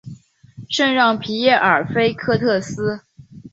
[0.67, 3.03] 圣让皮耶尔菲克斯特。